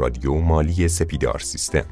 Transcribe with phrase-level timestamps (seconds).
[0.00, 1.84] رادیو مالی سپیدار سیستم.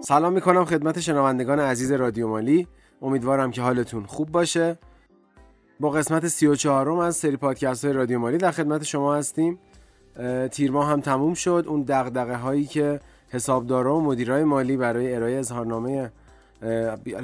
[0.00, 2.66] سلام می‌کنم خدمت شنوندگان عزیز رادیو مالی.
[3.02, 4.78] امیدوارم که حالتون خوب باشه.
[5.80, 9.58] با قسمت 34 م از سری پادکست های رادیو مالی در خدمت شما هستیم.
[10.50, 11.64] تیر ماه هم تموم شد.
[11.68, 16.12] اون دغدغه هایی که حسابدارا و مدیرای مالی برای ارائه اظهارنامه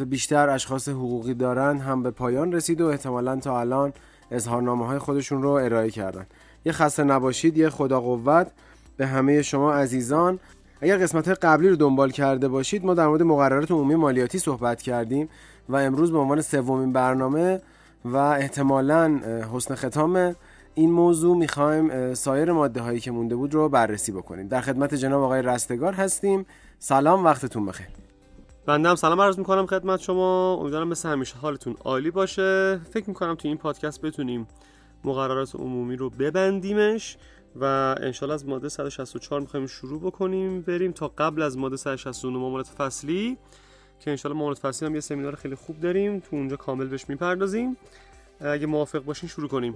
[0.09, 3.93] بیشتر اشخاص حقوقی دارن هم به پایان رسید و احتمالا تا الان
[4.30, 6.27] اظهارنامه های خودشون رو ارائه کردن.
[6.64, 8.50] یه خسته نباشید یه خدا قوت
[8.96, 10.38] به همه شما عزیزان.
[10.80, 15.28] اگر قسمت قبلی رو دنبال کرده باشید ما در مورد مقررات عمومی مالیاتی صحبت کردیم
[15.68, 17.60] و امروز به عنوان سومین برنامه
[18.04, 19.20] و احتمالا
[19.52, 20.34] حسن ختام
[20.74, 24.48] این موضوع می‌خوایم سایر ماده هایی که مونده بود رو بررسی بکنیم.
[24.48, 26.46] در خدمت جناب آقای رستگار هستیم.
[26.79, 27.87] سلام وقتتون بخیر.
[28.66, 30.54] بنده هم سلام عرض می‌کنم خدمت شما.
[30.60, 32.80] امیدوارم مثل همیشه حالتون عالی باشه.
[32.90, 34.46] فکر می‌کنم تو این پادکست بتونیم
[35.05, 37.16] مقررات عمومی رو ببندیمش
[37.56, 37.65] و
[38.01, 43.37] انشالله از ماده 164 می‌خوایم شروع بکنیم بریم تا قبل از ماده 169 معاملات فصلی
[44.01, 47.76] که انشالله معاملات فصلی هم یه سمینار خیلی خوب داریم تو اونجا کامل بهش می‌پردازیم.
[48.41, 49.74] اگه موافق باشین شروع کنیم.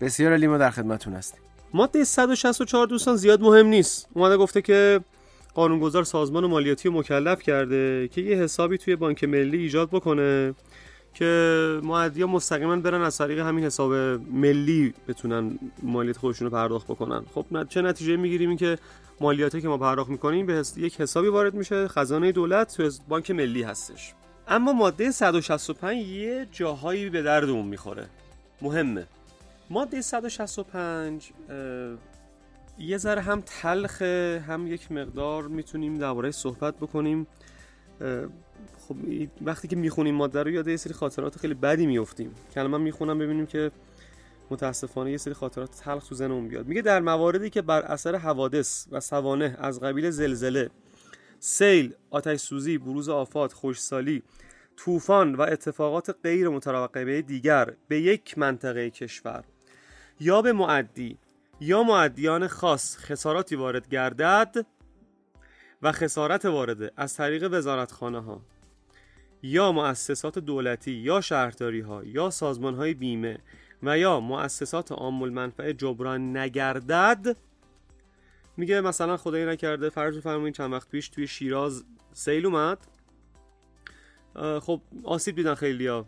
[0.00, 1.40] بسیار علی ما در خدمتتون هستیم.
[1.74, 4.08] ماده 164 دوستان زیاد مهم نیست.
[4.14, 5.00] اومده گفته که
[5.54, 10.54] قانونگذار سازمان مالیاتی مکلف کرده که یه حسابی توی بانک ملی ایجاد بکنه.
[11.18, 13.92] که معدیا مستقیما برن از طریق همین حساب
[14.32, 17.24] ملی بتونن مالیات خودشون رو پرداخت بکنن.
[17.34, 18.78] خب چه نتیجه می‌گیریم این که
[19.20, 23.62] مالیاتی که ما پرداخت می‌کنیم به یک حسابی وارد میشه خزانه دولت تو بانک ملی
[23.62, 24.14] هستش.
[24.48, 28.06] اما ماده 165 یه جاهایی به دردمون می‌خوره.
[28.62, 29.06] مهمه.
[29.70, 31.32] ماده 165
[32.78, 37.26] یه ذره هم تلخه هم یک مقدار می‌تونیم درباره صحبت بکنیم.
[38.88, 38.96] خب
[39.42, 43.18] وقتی که می‌خونیم ماده رو یاد یه سری خاطرات خیلی بدی میفتیم که من می‌خونم
[43.18, 43.70] ببینیم که
[44.50, 46.66] متاسفانه یه سری خاطرات تلخ تو ذهنمون بیاد.
[46.66, 50.70] میگه در مواردی که بر اثر حوادث و سوانه از قبیل زلزله
[51.38, 54.22] سیل آتش سوزی بروز آفات خوشسالی
[54.76, 59.44] طوفان و اتفاقات غیر متوقعه دیگر به یک منطقه کشور.
[60.20, 61.18] یا به معدی
[61.60, 64.66] یا معدیان خاص خساراتی وارد گردد
[65.82, 68.40] و خسارت وارده از طریق وزارتخانه ها
[69.42, 73.38] یا مؤسسات دولتی یا شهرداری ها یا سازمان های بیمه
[73.82, 77.36] و یا مؤسسات عام المنفعه جبران نگردد.
[78.56, 82.78] میگه مثلا خدایی نکرده فرض بفرمایید چند وقت پیش توی شیراز سیل اومد.
[84.60, 86.06] خب آسیب دیدن خیلی ها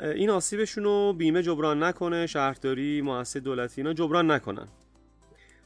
[0.00, 4.68] این آسیبشون رو بیمه جبران نکنه شهرداری مؤسسه دولتی اینا جبران نکنن.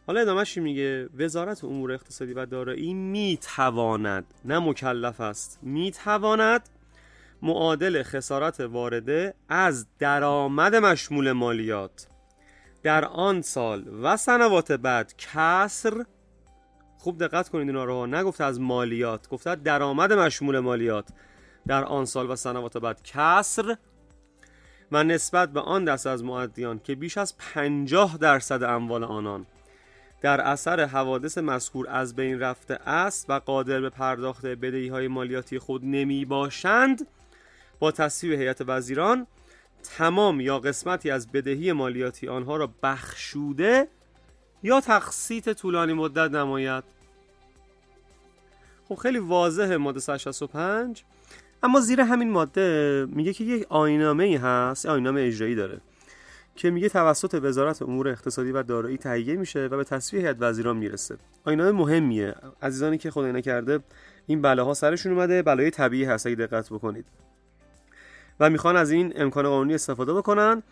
[0.07, 6.69] حالا ادامهش میگه وزارت امور اقتصادی و دارایی می‌تواند نه مکلف است می‌تواند
[7.43, 12.07] معادل خسارت وارده از درآمد مشمول مالیات
[12.83, 16.05] در آن سال و سنوات بعد کسر
[16.99, 21.09] خوب دقت کنید اینا رو نگفته از مالیات گفته درآمد مشمول مالیات
[21.67, 23.77] در آن سال و سنوات بعد کسر
[24.93, 29.47] و نسبت به آن دست از معدیان که بیش از 50 درصد اموال آنان
[30.25, 35.59] در اثر حوادث مذکور از بین رفته است و قادر به پرداخت بدهی های مالیاتی
[35.59, 37.07] خود نمی باشند
[37.79, 39.27] با تصویب هیئت وزیران
[39.83, 43.89] تمام یا قسمتی از بدهی مالیاتی آنها را بخشوده
[44.63, 46.85] یا تقسیط طولانی مدت نماید.
[48.89, 51.05] خب خیلی واضحه ماده 165
[51.63, 55.81] اما زیر همین ماده میگه که یک آینامه ای هست آینامه اجرایی داره.
[56.57, 60.77] که میگه توسط وزارت امور اقتصادی و دارایی تهیه میشه و به تصویح هیئت وزیران
[60.77, 61.17] می‌رسه.
[61.45, 62.35] آینامه مهمیه.
[62.63, 63.81] عزیزانی که خدای نکرده
[64.27, 65.43] این بلاها سرشون اومده.
[65.43, 67.07] بلای طبیعی هست اگه دقت بکنید.
[68.41, 70.63] و می‌خوان از این امکان قانونی استفاده بکنن.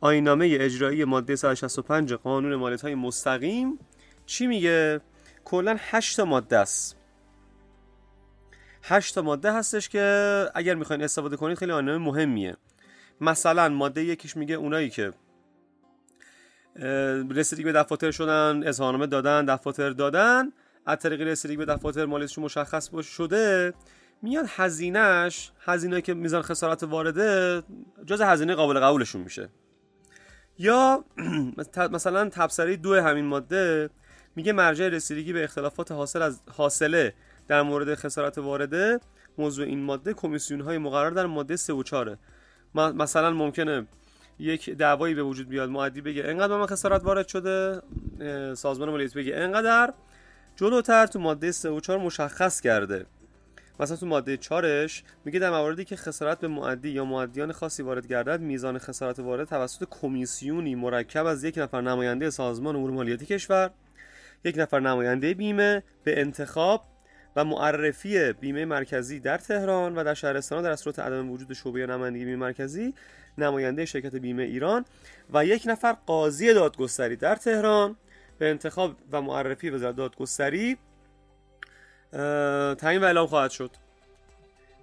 [0.00, 3.78] آینامه اجرایی ماده 165 قانون مالیات های مستقیم.
[4.26, 5.00] چی میگه؟
[5.44, 6.96] کلا 8 ماده است.
[8.82, 12.56] 8 ماده هستش که اگر می‌خواین استفاده کنید خیلی آینامه مهمیه.
[13.20, 15.12] مثلا ماده یکیش میگه اونایی که
[17.30, 20.52] رسیدگی به دفاتر شدن اظهارنامه دادن دفاتر دادن.
[20.86, 23.74] از طریق رسیدگی به دفاتر مالیاتشون مشخص شده.
[24.22, 27.62] میاد هزینهش هزینه که میزان خسارت وارده
[28.06, 29.48] جز هزینه قابل قبولشون میشه.
[30.58, 31.04] یا
[31.92, 33.90] مثلا تبصره دو همین ماده
[34.36, 37.14] میگه مرجع رسیدگی به اختلافات حاصل از حاصله
[37.48, 39.00] در مورد خسارت وارده
[39.38, 42.18] موضوع این ماده کمیسیون های مقرر در ماده 3 و 4
[42.74, 43.86] مثلا ممکنه
[44.38, 47.82] یک دعوایی به وجود بیاد معدی بگه انقدر من خسارت وارد شده
[48.54, 49.92] سازمان مالیات بگه انقدر.
[50.56, 53.06] جلوتر تو ماده 3 و 4 مشخص کرده.
[53.80, 58.06] مثلا تو ماده چارش میگه در مواردی که خسارت به معدی یا معدیان خاصی وارد
[58.06, 63.70] گردد میزان خسارت وارد توسط کمیسیونی مرکب از یک نفر نماینده سازمان امور مالیاتی کشور
[64.44, 66.84] یک نفر نماینده بیمه به انتخاب
[67.36, 72.24] و معرفی بیمه مرکزی در تهران و در شهرستان در صورت عدم وجود شعبه نمایندگی
[72.24, 72.94] بیمه مرکزی
[73.38, 74.84] نماینده شرکت بیمه ایران
[75.32, 77.96] و یک نفر قاضی دادگستری در تهران
[78.38, 80.76] به انتخاب و معرفی وزارت دادگستری
[82.78, 83.70] تعیین و اعلام خواهد شد.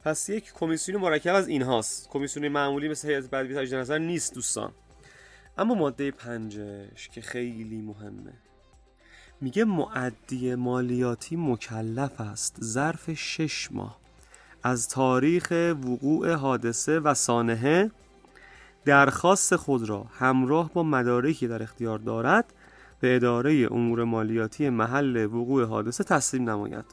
[0.03, 2.09] پس یک کمیسیون مرکب از اینهاست.
[2.09, 4.71] کمیسیون معمولی مثل هیئت بدوی تجدید نظر نیست دوستان.
[5.57, 8.33] اما ماده پنجش که خیلی مهمه.
[9.41, 12.57] میگه معدی مالیاتی مکلف است.
[12.63, 13.97] ظرف شش ماه.
[14.63, 15.51] از تاریخ
[15.83, 17.91] وقوع حادثه و سانحه
[18.85, 22.53] درخواست خود را همراه با مدارکی در اختیار دارد
[22.99, 26.85] به اداره امور مالیاتی محل وقوع حادثه تسلیم نماید.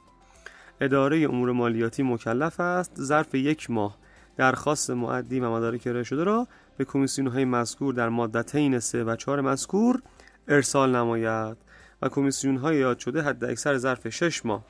[0.80, 3.98] اداره امور مالیاتی مکلف است ظرف یک ماه.
[4.36, 9.16] درخواست معدی و مدارک ارائه شده را به کمیسیون های مذکور در مادتین سه و
[9.16, 10.02] چهار مذکور
[10.48, 11.56] ارسال نماید
[12.02, 14.64] و کمیسیون های یاد شده حد اکثر ظرف 6 ماه.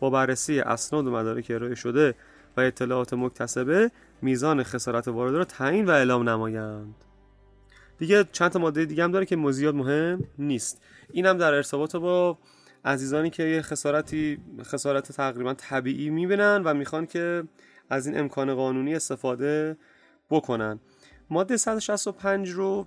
[0.00, 2.14] با بررسی اسناد و مدارک ارائه شده
[2.56, 3.90] و اطلاعات مکتسبه
[4.22, 6.94] میزان خسارت وارده را تعیین و اعلام نمایند.
[7.98, 10.82] دیگه چند تا ماده دیگه هم داره که مزیاد مهم نیست.
[11.12, 12.38] اینم در ارتباط با
[12.84, 17.44] عزیزانی که یه خسارتی خسارت تقریبا طبیعی می‌بینن و می‌خوان که
[17.90, 19.76] از این امکان قانونی استفاده
[20.30, 20.80] بکنن.
[21.30, 22.86] ماده 165 رو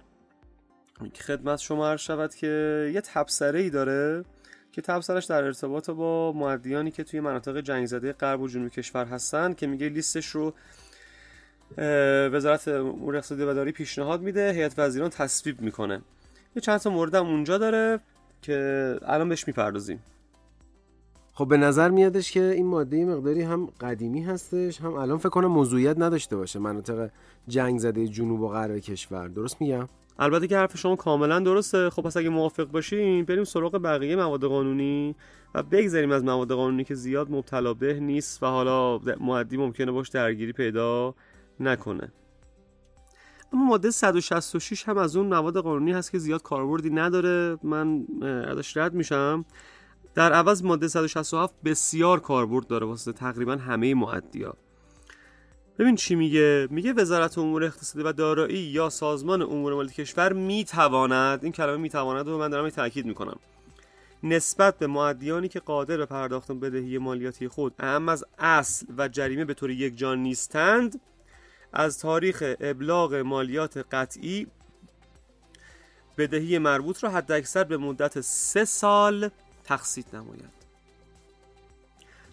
[1.21, 4.25] خدمت شما عرض شود که یه تبصره ای داره.
[4.75, 9.05] که تبصرش در ارتباط با معدیانی که توی مناطق جنگ زده غرب و جنوب کشور
[9.05, 10.53] هستن که میگه لیستش رو
[12.31, 16.01] وزارت امور اقتصادی و داری پیشنهاد میده هیئت وزیران تصویب می‌کنه.
[16.55, 17.99] یه چند تا مورد هم اونجا داره
[18.41, 20.03] که الان بهش می‌پردازیم.
[21.37, 25.47] خب به نظر میادش که این ماده مقداری هم قدیمی هستش هم الان فکر کنم
[25.47, 26.59] موضوعیت نداشته باشه.
[26.59, 27.09] مناطق
[27.47, 29.27] جنگ زده جنوب و غرب کشور.
[29.27, 29.87] درست میگم؟
[30.19, 31.89] البته که حرف شما کاملا درسته.
[31.89, 35.15] خب پس اگه موافق باشیم بریم سراغ بقیه مواد قانونی
[35.55, 40.09] و بگذاریم از مواد قانونی که زیاد مبتلا به نیست و حالا معدی ممکنه باش
[40.09, 41.15] درگیری پیدا
[41.59, 42.11] نکنه.
[43.53, 47.57] اما ماده 166 هم از اون مواد قانونی هست که زیاد کاربردی نداره.
[47.63, 48.05] من
[48.47, 49.45] ازش رد میشم.
[50.15, 54.53] در عوض ماده 167 بسیار کاربرد داره واسه تقریبا همه معدیا.
[55.79, 61.43] ببین چی میگه؟ میگه وزارت امور اقتصادی و دارایی یا سازمان امور مالیاتی کشور می‌تواند
[61.43, 63.39] این کلمه می‌تواند رو من دارم تاکید می‌کنم
[64.23, 69.45] نسبت به معدیانی که قادر به پرداخت بدهی مالیاتی خود اهم از اصل و جریمه
[69.45, 71.01] به طور یک جان نیستند
[71.73, 74.47] از تاریخ ابلاغ مالیات قطعی
[76.17, 79.29] بدهی مربوط را حداکثر به مدت سه سال
[79.65, 80.55] تقسیط نماید.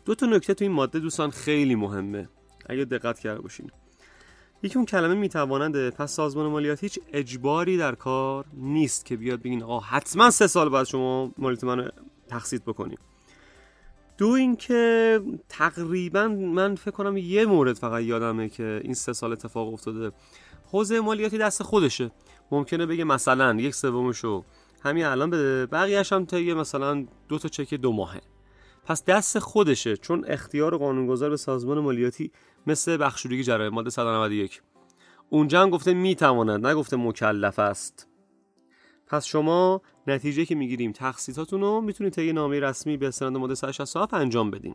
[0.05, 2.29] دو تا نکته تو این ماده دوستان خیلی مهمه.
[2.67, 3.70] اگه دقت کرده باشین.
[4.62, 9.62] یکی اون کلمه می‌توانند پس سازمان مالیات هیچ اجباری در کار نیست که بیاد بگین
[9.62, 11.88] آقا حتما سه سال بعد شما مالیات من
[12.29, 12.99] تقسیط بکنیم
[14.19, 19.73] دو اینکه تقریبا من فکر کنم یه مورد فقط یادمه که این سه سال اتفاق
[19.73, 20.12] افتاده.
[20.70, 22.11] حوزه مالیاتی دست خودشه.
[22.50, 24.44] ممکنه بگه مثلا یک سومشو
[24.84, 28.20] همین الان بده بقیه‌اش هم تا مثلا دو تا چک دو ماهه.
[28.84, 32.32] پس دست خودشه چون اختیار قانونگذار به سازمان مالیاتی
[32.67, 34.62] مثل بخشوری جرایم ماده 191
[35.31, 38.08] اونجا هم گفته می‌تواند نگفته مکلف است.
[39.06, 44.15] پس شما نتیجه که می‌گیریم تخصیصاتون رو می‌تونید طی نامه رسمی به استناد ماده 167
[44.15, 44.74] انجام بدین.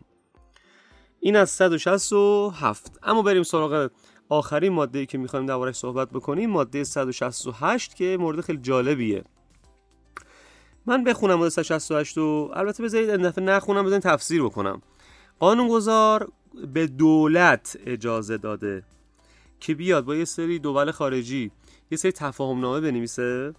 [1.20, 3.90] این از 167 اما بریم سراغ
[4.30, 9.24] آخرین ماده که می‌خوایم دربارش صحبت بکنیم ماده 168 که مورد خیلی جالبیه.
[10.88, 14.82] من بخونم ماده 168 رو البته بذارید این دفعه نخونم بذارید تفسیر بکنم.
[15.40, 16.32] قانونگذار
[16.74, 18.84] به دولت اجازه داده
[19.60, 21.52] که بیاد با یه سری دول خارجی
[21.92, 23.54] یه سری تفاهم نامه بنویسه.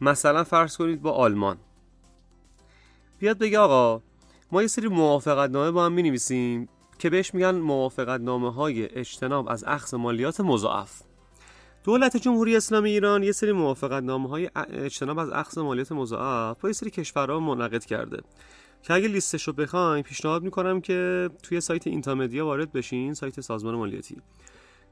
[0.00, 1.56] مثلا فرض کنید با آلمان.
[3.18, 4.02] بیاد بگه آقا
[4.52, 8.98] ما یه سری موافقت نامه با هم می نویسیم که بهش میگن موافقت نامه های
[8.98, 11.02] اجتناب از اخذ مالیات مضاعف.
[11.86, 16.68] دولت جمهوری اسلامی ایران یه سری موافقت نامه های اجتناب از اخذ مالیات مضاعف با
[16.68, 18.22] یه سری کشورها منعقد کرده.
[18.82, 23.74] که اگه لیستش رو بخوایم پیشنهاد می‌کنم که توی سایت اینتامدیا وارد بشین سایت سازمان
[23.74, 24.16] مالیاتی.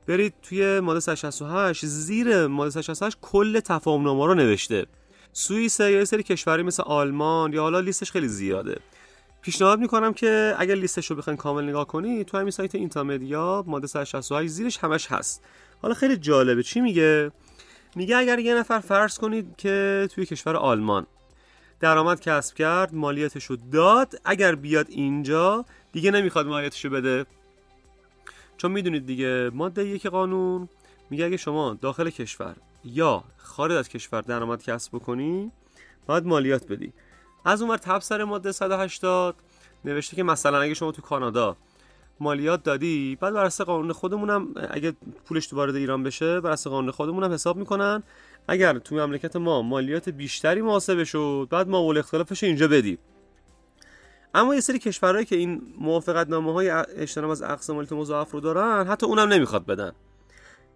[0.07, 4.87] برید توی ماده 168 زیر ماده 168 کل تفاهمنامه رو نوشته.
[5.33, 8.77] سوئیس یا یه سری کشوری مثل آلمان یا حالا لیستش خیلی زیاده.
[9.45, 13.87] پیشنهاد می‌کنم که اگر لیستش رو بخواین کامل نگاه کنی تو همین سایت اینتامدیا ماده
[13.87, 15.45] 168 زیرش همش هست.
[15.83, 16.63] حالا خیلی جالبه.
[16.63, 17.33] چی میگه؟
[17.97, 21.07] میگه اگر یه نفر فرض کنید که توی کشور آلمان
[21.81, 27.27] درآمد کسب کرد مالیاتش رو داد اگر بیاد اینجا دیگه نمی‌خواد مالیاتشو بده.
[28.57, 30.69] چون می‌دونید دیگه ماده یک قانون
[31.11, 35.51] میگه اگه شما داخل کشور یا خارج از کشور درآمد کسب بکنی
[36.07, 36.93] باید مالیات بدی.
[37.45, 39.35] از اونور تب سر ماده 180
[39.85, 41.57] نوشته که مثلا اگه شما تو کانادا
[42.21, 44.93] مالیات دادی بعد بر اساس قانون خودمونم اگه
[45.25, 48.03] پولش تو وارد ایران بشه بر اساس قانون خودمونم حساب می‌کنن.
[48.49, 52.99] اگر تو مملکت ما مالیات بیشتری محاسبه شد بعد ما اول اختلافش اینجا بدی
[54.35, 58.41] اما یه سری کشورهایی که این موافقت نامه های اجتناب از اقصا مالیات مضاعف رو
[58.41, 59.93] دارن حتی اونم نمی‌خواد بدن.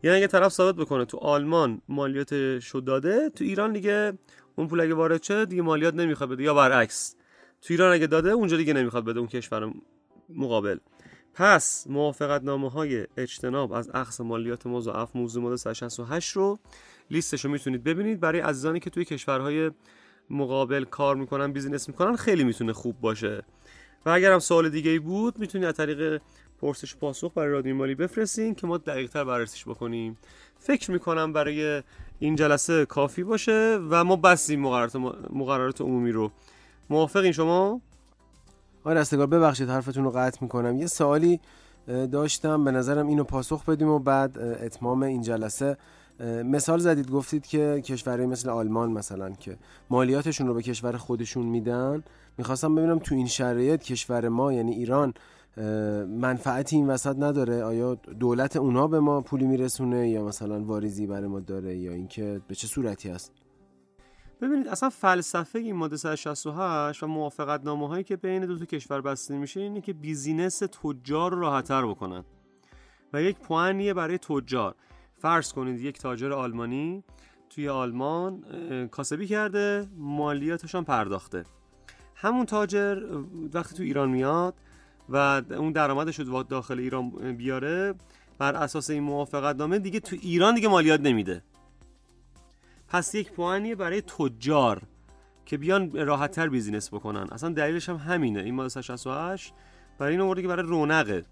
[0.02, 4.12] یعنی اگه طرف ثابت بکنه تو آلمان مالیات شد داده تو ایران دیگه
[4.56, 7.14] اون پول اگه وارد شه دیگه مالیات نمی‌خواد بده یا برعکس.
[7.62, 9.72] تو ایران اگه داده اونجا دیگه نمی‌خواد بده اون کشور
[10.28, 10.78] مقابل.
[11.34, 16.58] پس موافقت نامه های اجتناب از اخص مالیات مضاعف موضوع ماده 168 رو
[17.10, 18.20] لیستش رو می‌تونید ببینید.
[18.20, 19.70] برای عزیزانی که توی کشورهای
[20.30, 23.42] مقابل کار می‌کنن بیزینس می‌کنن خیلی می‌تونه خوب باشه.
[24.06, 26.20] و اگر هم سوال دیگه ای بود می‌تونید از طریق
[26.60, 30.18] پرسش پاسخ برای رادیو مالی بفرستین که ما دقیق تر بررسیش بکنیم.
[30.58, 31.82] فکر می‌کنم برای
[32.18, 34.96] این جلسه کافی باشه و ما بسیم مقررات,
[35.30, 36.30] مقررات عمومی رو.
[36.90, 37.80] موافقین شما؟
[38.84, 40.76] آره رستگار ببخشید حرفتون رو قطع می‌کنم.
[40.76, 41.40] یه سوالی
[42.12, 42.64] داشتم.
[42.64, 45.76] به نظرم اینو پاسخ بدیم و بعد اتمام این جلسه.
[46.44, 49.56] مثال زدید گفتید که کشورهای مثل آلمان مثلا که
[49.90, 52.04] مالیاتشون رو به کشور خودشون میدن.
[52.38, 55.14] می‌خواستم ببینم تو این شرایط کشور ما یعنی ایران
[56.08, 61.28] منفعتی این وسط نداره؟ آیا دولت اونها به ما پولی میرسونه؟ یا مثلا واریزی برای
[61.28, 63.32] ما داره؟ یا اینکه به چه صورتی هست
[64.40, 69.00] ببینید اصلا فلسفه این ماده 168 و موافقت نامه هایی که بین دو تا کشور
[69.00, 72.24] بسته میشه اینه که بیزینس تجار رو راحتتر بکنن.
[73.12, 74.74] و یک پوانیه برای تجار.
[75.16, 77.04] فرض کنید یک تاجر آلمانی
[77.50, 78.44] توی آلمان
[78.90, 81.44] کاسبی کرده مالیاتشان پرداخته.
[82.14, 83.02] همون تاجر
[83.54, 84.54] وقتی تو ایران میاد
[85.08, 87.94] و اون درآمدش رو داخل ایران بیاره.
[88.38, 91.42] بر اساس این موافقت نامه دیگه تو ایران دیگه مالیات نمیده.
[92.88, 94.82] پس یک پوانیه برای تجار
[95.46, 97.26] که بیان راحتتر بیزینس بکنن.
[97.32, 98.40] اصلا دلیلش هم همینه.
[98.40, 99.54] این ماده 68
[99.98, 101.24] برای این آورده که برای رونقه.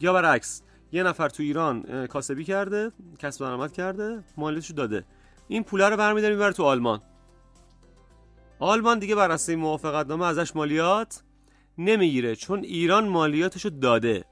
[0.00, 0.62] یا برعکس
[0.92, 5.04] یه نفر تو ایران کاسبی کرده کسب درآمد کرده مالیاتشو داده.
[5.48, 7.00] این پوله رو برمیداره می‌بره تو آلمان.
[8.58, 11.22] آلمان دیگه بر اساس موافقت نامه ازش مالیات
[11.78, 14.24] نمی‌گیره چون ایران مالیاتشو داده.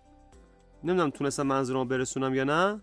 [0.84, 2.80] نمی‌دونم تونستم منظورم برسونم یا نه.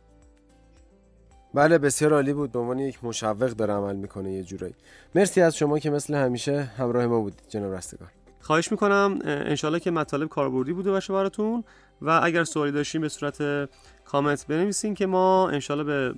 [1.53, 2.51] بله بسیار عالی بود.
[2.51, 4.75] به عنوان یک مشوق داره عمل می‌کنه یه جورایی.
[5.15, 8.09] مرسی از شما که مثل همیشه همراه ما بودید جناب رستگار.
[8.39, 9.19] خواهش می‌کنم.
[9.25, 11.63] انشالله که مطالب کاربردی بوده باشه براتون.
[12.01, 13.69] و اگر سوالی داشتین به صورت
[14.05, 16.15] کامنت بنویسین که ما انشالله به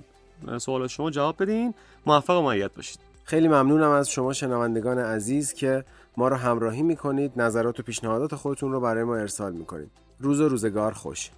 [0.58, 1.74] سوالات شما جواب بدین.
[2.06, 2.98] موفق و معید باشید.
[3.24, 5.84] خیلی ممنونم از شما شنوندگان عزیز که
[6.16, 9.90] ما رو همراهی می‌کنید نظرات و پیشنهادات خودتون رو برای ما ارسال می‌کنید.
[10.18, 11.30] روز و روزگار خوش.